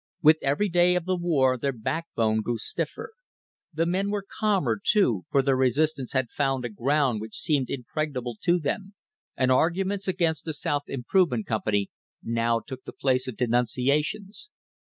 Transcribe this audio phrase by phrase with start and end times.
[0.23, 3.05] With every day of the war their backbone grew stiffen
[3.71, 8.35] The men were calmer, too, for their resistance had found a ground which seemed impregnable
[8.41, 8.95] to them,
[9.37, 11.91] and arguments against the South Im provement Company
[12.23, 14.49] now took the place of denunciations.